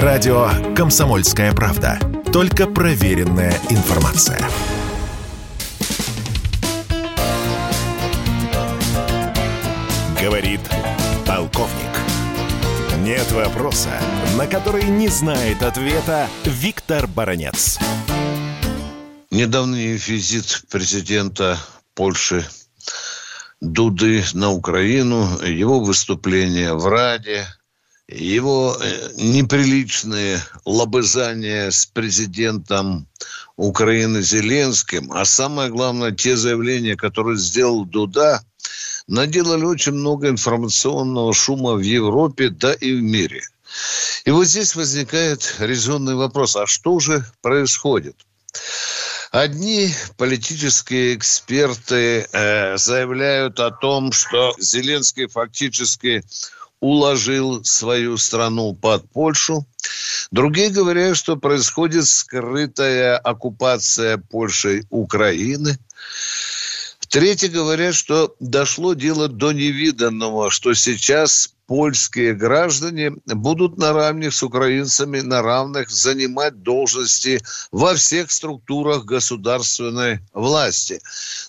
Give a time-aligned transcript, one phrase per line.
[0.00, 1.98] Радио «Комсомольская правда».
[2.32, 4.40] Только проверенная информация.
[10.18, 10.60] Говорит
[11.26, 11.90] полковник.
[13.00, 13.90] Нет вопроса,
[14.38, 17.78] на который не знает ответа Виктор Баранец.
[19.30, 21.58] Недавний визит президента
[21.94, 22.46] Польши
[23.60, 27.46] Дуды на Украину, его выступление в Раде,
[28.08, 33.06] его э, неприличные лобызания с президентом
[33.56, 38.42] Украины Зеленским, а самое главное, те заявления, которые сделал Дуда,
[39.06, 43.42] наделали очень много информационного шума в Европе, да и в мире.
[44.24, 48.16] И вот здесь возникает резонный вопрос, а что же происходит?
[49.30, 56.22] Одни политические эксперты э, заявляют о том, что Зеленский фактически
[56.82, 59.64] уложил свою страну под Польшу.
[60.32, 65.78] Другие говорят, что происходит скрытая оккупация Польшей Украины.
[67.08, 74.42] Третьи говорят, что дошло дело до невиданного, что сейчас польские граждане будут на равных с
[74.42, 81.00] украинцами, на равных занимать должности во всех структурах государственной власти.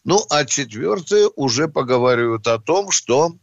[0.06, 3.36] Ну, а четвертые уже поговаривают о том, что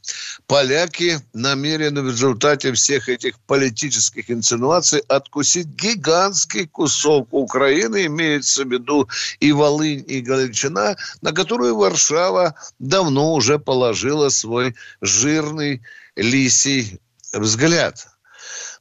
[0.47, 9.07] поляки намерены в результате всех этих политических инсинуаций откусить гигантский кусок Украины, имеется в виду
[9.39, 15.83] и Волынь, и Галичина, на которую Варшава давно уже положила свой жирный
[16.21, 17.01] лисий
[17.33, 18.07] взгляд.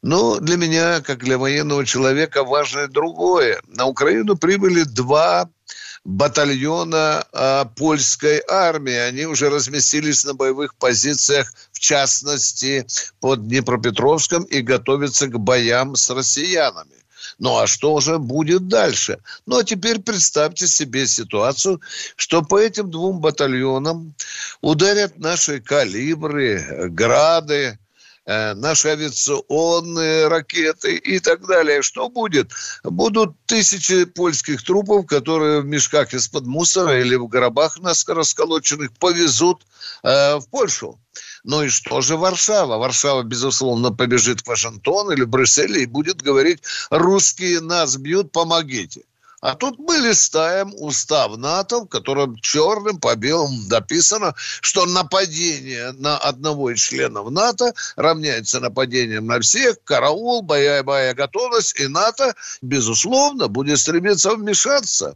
[0.02, 3.62] Но для меня, как для военного человека, важно другое.
[3.68, 5.50] На Украину прибыли два
[6.06, 8.94] батальона а, польской армии.
[8.94, 12.88] Они уже разместились на боевых позициях, в частности,
[13.20, 16.99] под Днепропетровском и готовятся к боям с россиянами.
[17.40, 19.20] Ну а что же будет дальше?
[19.46, 21.82] Ну а теперь представьте себе ситуацию,
[22.18, 24.14] что по этим двум батальонам
[24.62, 27.80] ударят наши калибры, грады,
[28.26, 31.82] э, наши авиационные ракеты и так далее.
[31.82, 32.52] Что будет?
[32.84, 39.66] Будут тысячи польских трупов, которые в мешках из-под мусора или в гробах расколоченных повезут
[40.04, 41.00] э, в Польшу.
[41.44, 42.78] Ну и что же Варшава?
[42.78, 49.04] Варшава, безусловно, побежит к Вашингтону или Брюсселю и будет говорить, русские нас бьют, помогите.
[49.42, 56.18] А тут мы листаем устав НАТО, в котором черным по белому написано, что нападение на
[56.18, 63.80] одного из членов НАТО равняется нападением на всех, караул, боевая готовность, и НАТО, безусловно, будет
[63.80, 65.16] стремиться вмешаться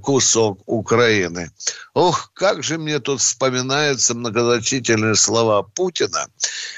[0.00, 1.50] кусок Украины.
[1.94, 6.26] Ох, как же мне тут вспоминаются многозначительные слова Путина,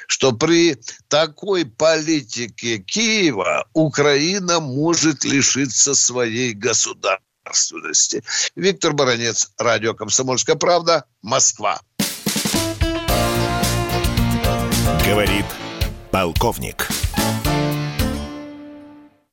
[0.07, 0.77] что при
[1.09, 8.23] такой политике Киева Украина может лишиться своей государственности.
[8.57, 11.81] Виктор Баранец, Радио «Комсомольская правда», Москва.
[15.05, 15.47] Говорит
[16.11, 16.89] полковник.